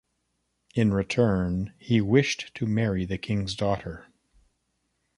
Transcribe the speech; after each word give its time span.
In 0.73 0.95
return, 0.95 1.73
he 1.77 2.01
wished 2.01 2.55
to 2.55 2.65
marry 2.65 3.05
the 3.05 3.19
king's 3.19 3.53
daughter. 3.53 4.07